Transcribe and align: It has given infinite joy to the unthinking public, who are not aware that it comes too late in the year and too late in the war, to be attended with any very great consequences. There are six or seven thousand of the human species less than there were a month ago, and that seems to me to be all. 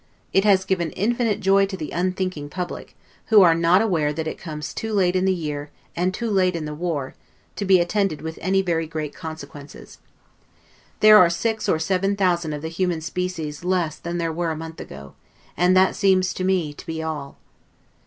It 0.33 0.43
has 0.45 0.65
given 0.65 0.89
infinite 0.93 1.41
joy 1.41 1.67
to 1.67 1.77
the 1.77 1.91
unthinking 1.91 2.49
public, 2.49 2.95
who 3.27 3.43
are 3.43 3.53
not 3.53 3.83
aware 3.83 4.11
that 4.11 4.25
it 4.25 4.39
comes 4.39 4.73
too 4.73 4.93
late 4.93 5.15
in 5.15 5.25
the 5.25 5.31
year 5.31 5.69
and 5.95 6.11
too 6.11 6.31
late 6.31 6.55
in 6.55 6.65
the 6.65 6.73
war, 6.73 7.13
to 7.55 7.65
be 7.65 7.79
attended 7.79 8.23
with 8.23 8.39
any 8.41 8.63
very 8.63 8.87
great 8.87 9.13
consequences. 9.13 9.99
There 11.01 11.19
are 11.19 11.29
six 11.29 11.69
or 11.69 11.77
seven 11.77 12.15
thousand 12.15 12.53
of 12.53 12.63
the 12.63 12.67
human 12.67 13.01
species 13.01 13.63
less 13.63 13.95
than 13.97 14.17
there 14.17 14.33
were 14.33 14.49
a 14.49 14.57
month 14.57 14.79
ago, 14.79 15.13
and 15.55 15.77
that 15.77 15.95
seems 15.95 16.33
to 16.33 16.43
me 16.43 16.73
to 16.73 16.85
be 16.87 17.03
all. 17.03 17.37